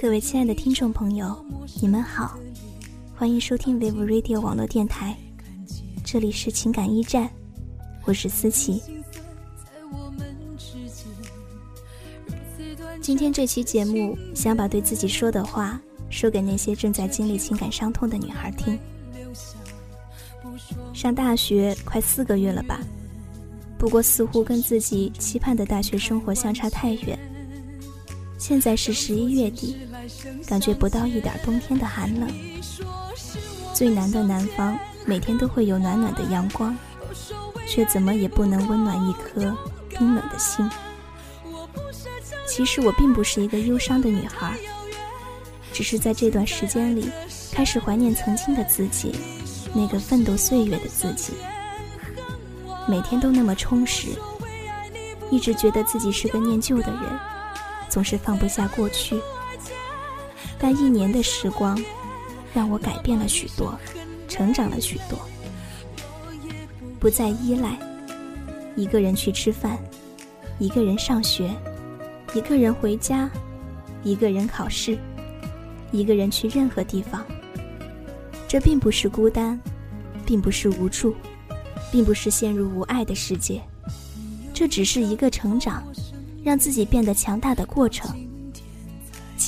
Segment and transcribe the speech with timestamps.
[0.00, 1.44] 各位亲爱的听众朋友，
[1.78, 2.38] 你们好，
[3.14, 5.14] 欢迎收听 Vivo Radio 网络电台，
[6.02, 7.28] 这里是情感驿站，
[8.06, 8.82] 我是思琪。
[13.02, 15.78] 今天这期节目，想把对自己说的话
[16.08, 18.78] 说给那些正在经历情感伤痛的女孩听。
[20.94, 22.80] 上大学快四个月了吧，
[23.76, 27.18] 不过似乎跟自己期盼的大学生活相差太远。
[28.38, 29.76] 现在是十一月底。
[30.46, 32.28] 感觉不到一点冬天的寒冷。
[33.74, 36.76] 最南的南方，每天都会有暖暖的阳光，
[37.66, 39.56] 却怎么也不能温暖一颗
[39.88, 40.68] 冰冷的心。
[42.46, 44.58] 其实我并不是一个忧伤的女孩，
[45.72, 47.08] 只是在这段时间里，
[47.52, 49.14] 开始怀念曾经的自己，
[49.72, 51.32] 那个奋斗岁月的自己。
[52.88, 54.08] 每天都那么充实，
[55.30, 57.02] 一直觉得自己是个念旧的人，
[57.88, 59.20] 总是放不下过去。
[60.60, 61.82] 但一年的时光，
[62.52, 63.74] 让我改变了许多，
[64.28, 65.18] 成长了许多。
[66.98, 67.78] 不再依赖，
[68.76, 69.78] 一个人去吃饭，
[70.58, 71.50] 一个人上学，
[72.34, 73.30] 一个人回家，
[74.04, 74.98] 一个人考试，
[75.92, 77.24] 一个人去任何地方。
[78.46, 79.58] 这并不是孤单，
[80.26, 81.14] 并不是无助，
[81.90, 83.62] 并不是陷入无爱的世界，
[84.52, 85.82] 这只是一个成长，
[86.44, 88.14] 让自己变得强大的过程。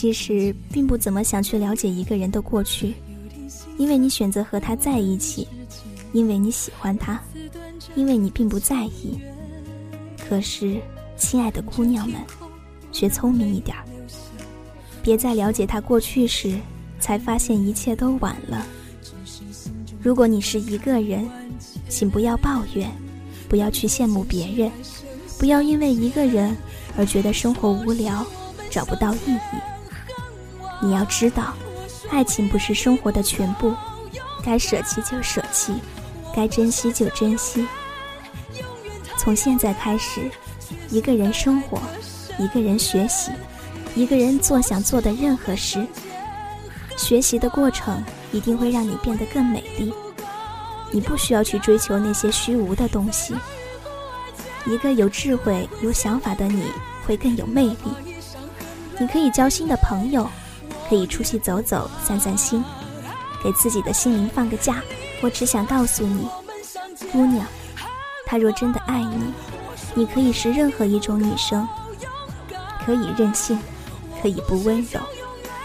[0.03, 2.93] 其实并不怎么想去了解一个人的过去，
[3.79, 5.47] 因为你选择和他在一起，
[6.13, 7.23] 因为你喜欢他，
[7.95, 9.17] 因为你并不在意。
[10.19, 10.81] 可是，
[11.17, 12.21] 亲爱的姑娘们，
[12.91, 13.85] 学聪明一点儿，
[15.05, 16.59] 别在了解他过去时，
[16.99, 18.67] 才发现一切都晚了。
[20.03, 21.31] 如果你是一个人，
[21.89, 22.91] 请不要抱怨，
[23.49, 24.69] 不要去羡慕别人，
[25.39, 26.57] 不要因为一个人
[26.99, 28.27] 而觉得生活无聊，
[28.69, 29.72] 找不到意义。
[30.85, 31.55] 你要知道，
[32.11, 33.73] 爱情不是生活的全部，
[34.45, 35.73] 该舍弃就舍弃，
[36.35, 37.65] 该珍惜就珍惜。
[39.17, 40.29] 从现在开始，
[40.91, 41.81] 一个人生活，
[42.37, 43.31] 一个人学习，
[43.95, 45.87] 一个人做想做的任何事。
[46.97, 49.95] 学习的过程一定会让你变得更美丽。
[50.91, 53.35] 你不需要去追求那些虚无的东西。
[54.67, 56.65] 一个有智慧、有想法的你
[57.07, 57.77] 会更有魅力。
[58.99, 60.29] 你可以交新的朋友。
[60.93, 62.63] 可以出去走走，散散心，
[63.43, 64.83] 给自己的心灵放个假。
[65.23, 66.29] 我只想告诉你，
[67.11, 67.47] 姑娘，
[68.27, 69.33] 他若真的爱你，
[69.95, 71.67] 你可以是任何一种女生，
[72.85, 73.59] 可以任性，
[74.21, 75.01] 可以不温柔，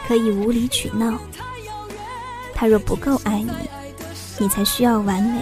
[0.08, 1.20] 可以无理取闹。
[2.56, 3.52] 他若不够爱你，
[4.40, 5.42] 你才需要完美，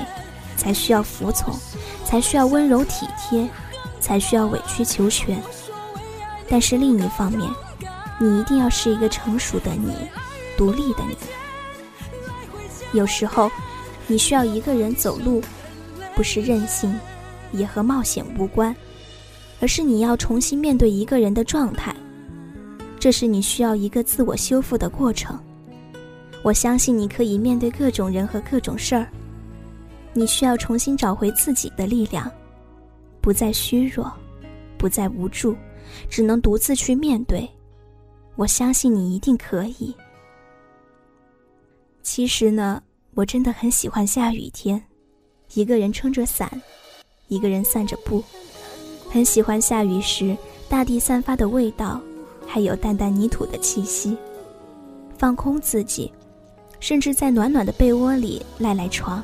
[0.57, 1.53] 才需要服从，
[2.03, 3.47] 才需要温柔体贴，
[3.99, 5.39] 才需要委曲求全。
[6.49, 7.47] 但是另一方面，
[8.19, 9.93] 你一定要是一个成熟的你，
[10.57, 11.15] 独立的你。
[12.93, 13.51] 有时候，
[14.07, 15.41] 你需要一个人走路，
[16.15, 16.97] 不是任性，
[17.51, 18.73] 也和冒险无关，
[19.59, 21.93] 而是你要重新面对一个人的状态。
[22.97, 25.37] 这是你需要一个自我修复的过程。
[26.41, 29.07] 我相信你可以面对各种人和各种事儿。
[30.13, 32.31] 你需要重新找回自己的力量，
[33.19, 34.09] 不再虚弱，
[34.77, 35.55] 不再无助，
[36.09, 37.49] 只能独自去面对。
[38.35, 39.95] 我相信你一定可以。
[42.03, 42.81] 其实呢，
[43.13, 44.81] 我真的很喜欢下雨天，
[45.53, 46.49] 一个人撑着伞，
[47.27, 48.23] 一个人散着步，
[49.09, 50.37] 很喜欢下雨时
[50.67, 52.01] 大地散发的味道，
[52.45, 54.17] 还有淡淡泥土的气息。
[55.17, 56.11] 放空自己，
[56.81, 59.23] 甚至在暖暖的被窝里赖赖床。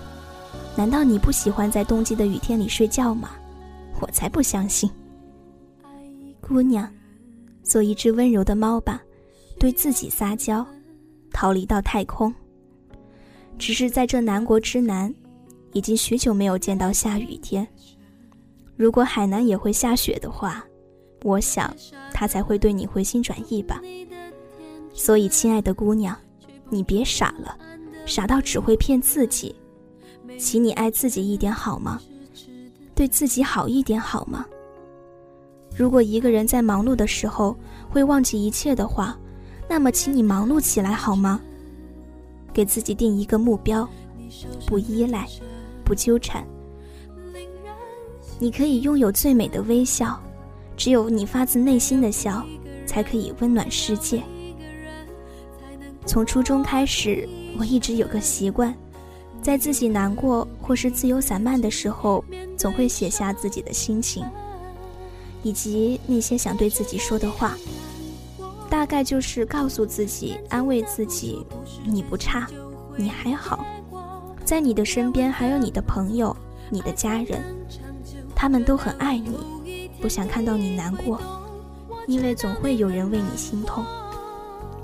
[0.76, 3.32] 难道你不喜欢在冬季的雨天里睡觉吗？
[4.00, 4.90] 我才不相信。
[6.40, 6.90] 姑娘。
[7.64, 9.02] 做一只温柔的猫吧，
[9.62, 10.66] 对自己撒娇，
[11.32, 12.34] 逃离到太空。
[13.60, 15.14] 只是在这南国之南，
[15.72, 17.66] 已经许久没有见到下雨天。
[18.76, 20.66] 如果海南也会下雪的话，
[21.22, 21.72] 我想
[22.12, 23.80] 他才会对你回心转意吧。
[24.96, 26.18] 所以，亲爱的姑娘，
[26.72, 27.56] 你别傻了，
[28.08, 29.56] 傻到只会骗自己。
[30.40, 32.02] 请你爱自己一点好吗？
[32.96, 34.44] 对自己好一点好吗？
[35.78, 37.56] 如果一个人在忙碌的时候
[37.92, 39.16] 会忘记一切的话，
[39.72, 41.40] 那么请你忙碌起来好吗？
[42.52, 43.88] 给自己定一个目标，
[44.68, 45.26] 不依赖，
[45.86, 46.46] 不纠缠。
[48.38, 50.22] 你可以拥有最美的微笑，
[50.76, 52.46] 只有你发自内心的笑，
[52.86, 54.22] 才可以温暖世界。
[56.06, 57.26] 从初中开始，
[57.58, 58.76] 我一直有个习惯，
[59.42, 62.22] 在自己难过或是自由散漫的时候，
[62.58, 64.26] 总会写下自己的心情。
[65.44, 67.56] 以及那些想对自己说的话，
[68.72, 71.46] 大概就是告诉自己、安慰自己：
[71.84, 72.48] 你不差，
[72.96, 73.66] 你还好，
[74.46, 76.34] 在你的身边还有你的朋友、
[76.70, 77.44] 你的家人，
[78.34, 81.20] 他们都很爱你，不想看到你难过，
[82.08, 83.84] 因为总会有人为你心痛。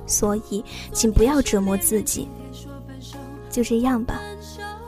[0.05, 2.27] 所以，请不要折磨自己。
[3.49, 4.19] 就这样吧，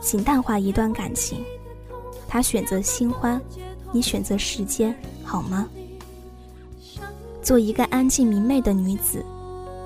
[0.02, 1.42] 请淡化一段感情。
[2.28, 3.40] 他选择新欢，
[3.92, 4.94] 你选择时间，
[5.24, 5.66] 好吗？
[7.42, 9.24] 做一个安静明媚的女子，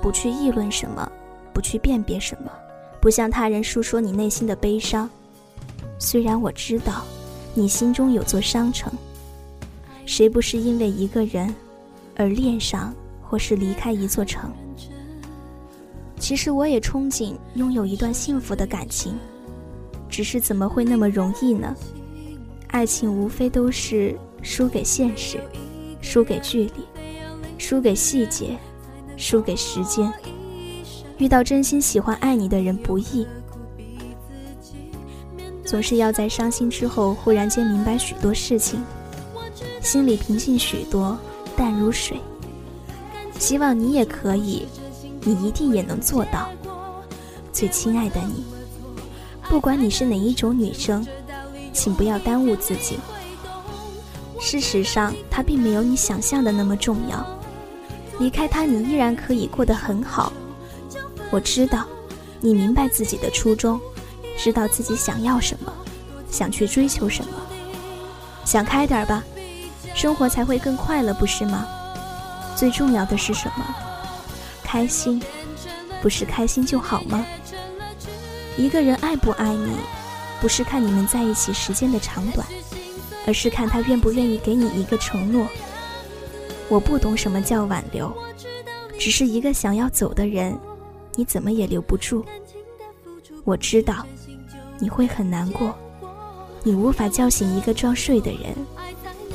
[0.03, 1.11] 不去议论什么，
[1.53, 2.51] 不去辨别什么，
[3.01, 5.09] 不向他人诉说你内心的悲伤。
[5.99, 7.05] 虽然我知道，
[7.55, 8.93] 你心中有座商城。
[10.07, 11.55] 谁不是因为一个人
[12.17, 12.93] 而恋上，
[13.23, 14.53] 或是离开一座城？
[16.19, 19.15] 其实我也憧憬拥有一段幸福的感情，
[20.09, 21.75] 只是怎么会那么容易呢？
[22.69, 25.39] 爱情无非都是输给现实，
[26.01, 26.73] 输给距离，
[27.67, 28.59] 输给细节，
[29.17, 30.13] 输给时间。
[31.17, 33.27] 遇到真心喜欢爱你的人不易，
[35.65, 38.85] 总是要在伤心之后忽然间明白许多事情，
[39.81, 41.19] 心里平静许多，
[41.57, 42.21] 淡如水。
[43.39, 44.67] 希望你也可以。
[45.23, 46.51] 你一定也能做到，
[47.51, 48.45] 最亲爱的你。
[49.49, 51.03] 不管你是哪一种女生，
[51.73, 52.99] 请不要耽误自己。
[54.39, 57.27] 事实上，他并没有你想象的那么重要。
[58.19, 60.33] 离开他，你依然可以过得很好。
[61.31, 61.85] 我知道，
[62.41, 63.81] 你明白自己的初衷，
[64.39, 65.73] 知道自己想要什么，
[66.31, 67.33] 想去追求什么。
[68.45, 69.25] 想开点吧，
[69.95, 71.67] 生活才会更快乐，不是吗？
[72.55, 73.75] 最重要的是什么？
[74.63, 75.21] 开心，
[76.01, 77.25] 不是开心就好吗？
[78.57, 79.73] 一个人爱不爱你，
[80.41, 82.47] 不是看你们在一起时间的长短，
[83.27, 85.49] 而是看他愿不愿意给你一个承诺。
[86.69, 88.13] 我不懂什么叫挽留，
[88.99, 90.59] 只是一个想要走的人，
[91.15, 92.25] 你怎么也留不住。
[93.45, 94.05] 我知道，
[94.79, 95.75] 你会很难过，
[96.63, 98.55] 你无法叫醒一个装睡的人，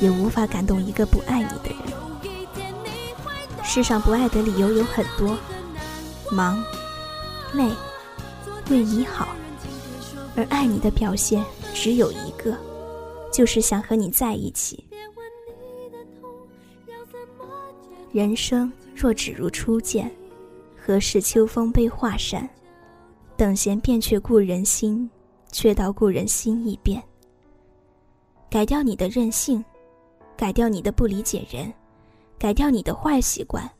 [0.00, 1.78] 也无法感动一个不爱你的人。
[3.62, 5.38] 世上不爱的理由有很多，
[6.32, 6.62] 忙、
[7.54, 7.70] 累、
[8.68, 9.28] 为你好，
[10.34, 12.56] 而爱你的表现只有一个，
[13.32, 14.84] 就是想和你在一起。
[18.12, 20.10] 人生若只如初见，
[20.76, 22.48] 何事秋风悲画扇？
[23.36, 25.08] 等闲变却故人心，
[25.52, 27.00] 却道故人心易变。
[28.50, 29.64] 改掉你的任性，
[30.36, 31.72] 改掉你的不理解人。
[32.36, 33.70] 改掉你的坏习惯，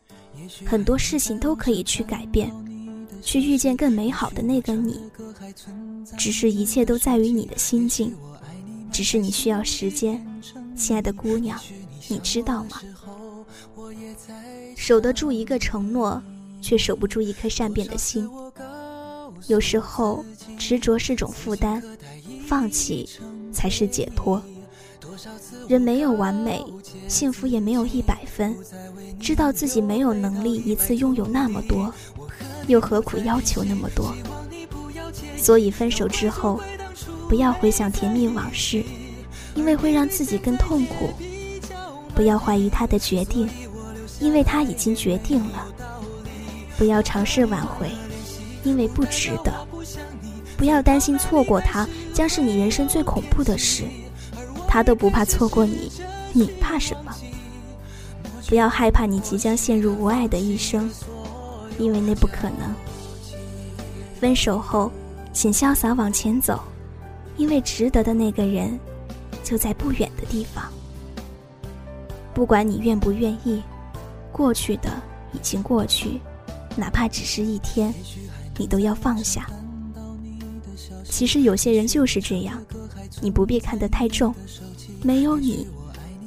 [0.64, 2.52] 很多事情都可以去改变，
[3.22, 5.10] 去遇见更美好的那个你。
[6.16, 8.14] 只是一切都在于你的心境，
[8.92, 10.24] 只是你需要时间，
[10.76, 11.58] 亲爱的姑娘，
[12.06, 12.80] 你知道吗？
[14.76, 16.22] 守得住一个承诺，
[16.60, 18.28] 却守不住一颗善变的心。
[19.46, 20.24] 有时候
[20.58, 21.82] 执着是种负担，
[22.46, 23.08] 放弃
[23.52, 24.42] 才是解脱。
[25.68, 26.64] 人没有完美，
[27.08, 28.56] 幸福也没有一百分。
[29.20, 31.92] 知道自己没有能力一次拥有那么多，
[32.66, 34.14] 又何苦要求那么多？
[35.36, 36.60] 所以分手之后，
[37.28, 38.82] 不要回想甜蜜往事，
[39.54, 41.10] 因为会让自己更痛苦。
[42.14, 43.48] 不要怀疑他的决定，
[44.20, 45.66] 因为他已经决定了。
[46.78, 47.90] 不要尝试挽回，
[48.62, 49.52] 因为不值得。
[50.56, 53.84] 不要担心错过他将是你人生最恐怖的事。
[54.68, 55.90] 他都不怕错过你，
[56.32, 57.12] 你怕什么？
[58.46, 60.88] 不要害怕你即将陷入无爱的一生，
[61.78, 62.74] 因为那不可能。
[64.20, 64.92] 分手后，
[65.32, 66.60] 请潇洒往前走，
[67.36, 68.78] 因为值得的那个人
[69.42, 70.64] 就在不远的地方。
[72.32, 73.62] 不管你愿不愿意，
[74.40, 74.90] 过去的
[75.34, 76.18] 已经过去，
[76.74, 77.92] 哪怕只是一天，
[78.56, 79.46] 你都要放下。
[81.04, 82.58] 其实有些人就是这样。
[83.20, 84.34] 你不必看得太重，
[85.02, 85.66] 没有你，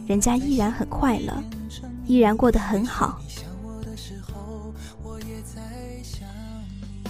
[0.06, 1.34] 人家依然很快乐，
[2.06, 3.20] 依然过得很好。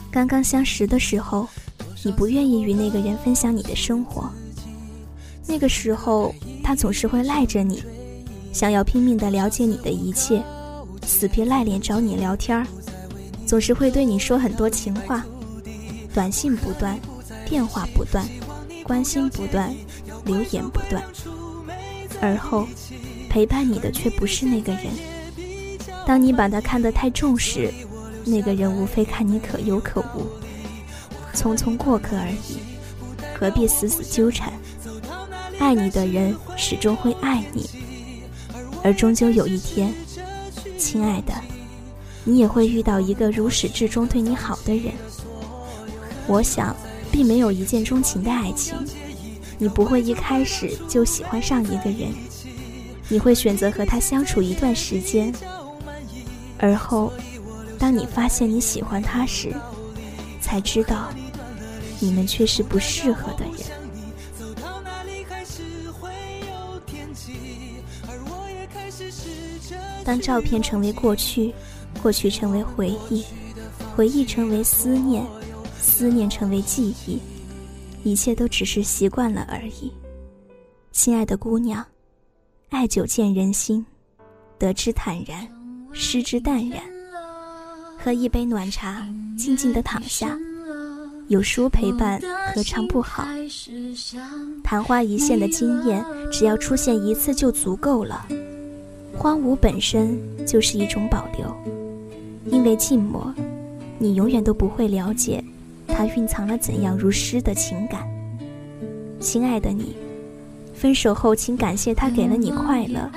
[0.10, 1.46] 刚刚相识的时候，
[2.06, 4.32] 你不愿意与那个人分享你的生活，
[5.46, 6.34] 那个时候
[6.64, 7.84] 他总是会赖着你，
[8.54, 10.42] 想要拼命的了解你的一切，
[11.06, 12.66] 死皮赖脸找你聊天儿，
[13.46, 15.26] 总是会对你说很多情话，
[16.14, 17.00] 短信不断，
[17.46, 18.26] 电话不断。
[18.84, 19.74] 关心不断，
[20.26, 21.02] 留言不断，
[22.20, 22.68] 而后
[23.30, 24.88] 陪伴你的却不是那个人。
[26.06, 27.74] 当你把他看得太重时，
[28.26, 30.28] 那个人无非看你可有可无，
[31.34, 32.58] 匆匆过客而已，
[33.40, 34.52] 何必死死纠缠？
[35.60, 37.70] 爱你的人始终会爱你，
[38.84, 39.94] 而终究有一天，
[40.84, 41.34] 亲爱的，
[42.26, 44.92] 你也会遇到一个如始至终对你好的人。
[46.28, 46.76] 我想，
[47.10, 48.76] 并没有一见钟情的爱情，
[49.58, 52.12] 你不会一开始就喜欢上一个人，
[53.08, 55.34] 你会选择和他相处一段时间，
[56.60, 57.14] 而后，
[57.80, 59.56] 当你发现你喜欢他时，
[60.42, 61.10] 才知道，
[62.02, 63.83] 你们却是不适合的人。
[70.04, 71.54] 当照片成为过去，
[72.02, 73.24] 过去成为回忆，
[73.96, 75.26] 回忆成为思念，
[75.80, 77.20] 思念成为记忆，
[78.04, 79.92] 一切都只是习惯了而已。
[80.92, 81.84] 亲爱的姑娘，
[82.70, 83.86] 爱久见人心，
[84.60, 85.48] 得之坦然，
[85.92, 86.82] 失之淡然。
[87.98, 89.08] 喝一杯暖茶，
[89.38, 90.38] 静静的躺下，
[91.30, 92.22] 有书陪伴，
[92.54, 93.26] 何尝不好？
[94.64, 98.28] 昙花一现的惊艳，只要出现一次就足够了。
[99.16, 101.56] 荒芜本身就是一种保留，
[102.46, 103.34] 因为寂寞，
[103.98, 105.44] 你永远都不会了解
[105.88, 108.08] 它蕴藏了怎样如诗的情感。
[109.20, 109.96] 亲爱的你，
[110.74, 113.10] 分手后请感谢他给了你快乐，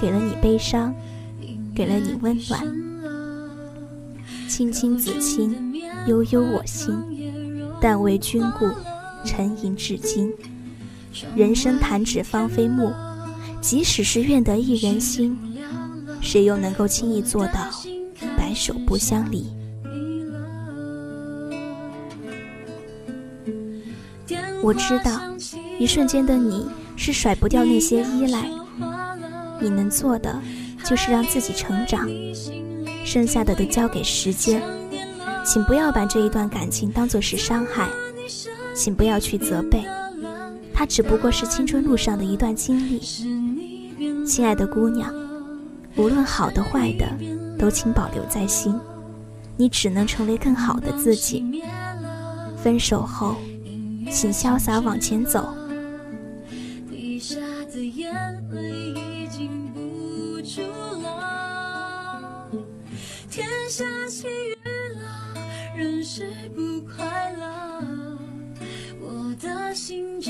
[0.00, 0.94] 给了你悲伤，
[1.74, 2.60] 给了你温暖。
[4.48, 5.50] 青青子衿，
[6.06, 6.94] 悠悠我心，
[7.80, 8.66] 但为君故，
[9.24, 10.30] 沉吟至今。
[11.34, 12.92] 人生弹指芳菲暮。
[13.60, 15.36] 即使是愿得一人心，
[16.20, 17.70] 谁又能够轻易做到
[18.36, 19.46] 白首不相离？
[24.62, 25.20] 我知道，
[25.78, 28.50] 一瞬间的你是甩不掉那些依赖，
[29.60, 30.38] 你能做的
[30.84, 32.08] 就是让自己成长，
[33.04, 34.62] 剩下的都交给时间。
[35.44, 37.88] 请不要把这一段感情当作是伤害，
[38.74, 39.82] 请不要去责备，
[40.74, 43.00] 它只不过是青春路上的一段经历。
[44.30, 45.12] 亲爱的姑娘，
[45.96, 47.04] 无论好的坏的，
[47.58, 48.78] 都请保留在心。
[49.56, 51.60] 你只能成为更好的自己。
[52.62, 53.34] 分手后，
[54.08, 55.52] 请潇洒往前走。
[63.28, 64.54] 天下起雨
[64.94, 65.34] 了，
[65.76, 67.82] 人是不快乐，
[69.00, 70.20] 我的心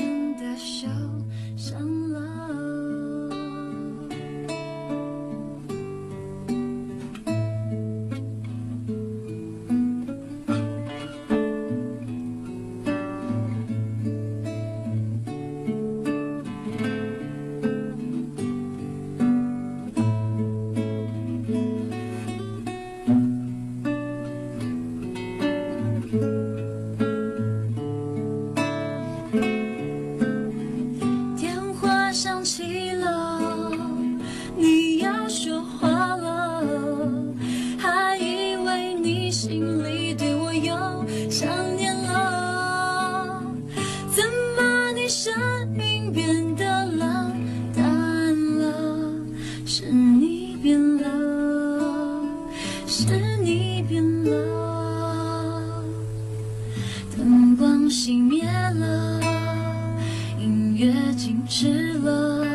[40.51, 40.75] 我又
[41.29, 43.41] 想念了，
[44.13, 44.21] 怎
[44.57, 45.33] 么你声
[45.79, 47.31] 音变得冷
[47.73, 49.13] 淡了？
[49.65, 52.19] 是你变了，
[52.85, 53.05] 是
[53.41, 55.81] 你变了。
[57.17, 59.21] 灯光熄灭了，
[60.37, 62.45] 音乐静止了，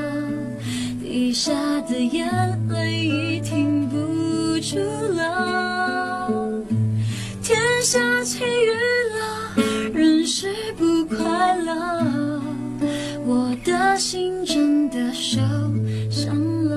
[1.03, 1.51] 滴下
[1.89, 2.29] 的眼
[2.69, 5.06] 泪已停不住。
[13.99, 15.41] 心真的受
[16.11, 16.77] 伤了，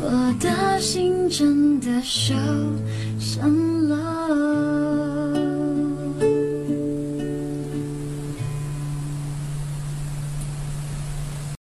[0.00, 2.34] 我的心真的受
[3.18, 3.71] 伤。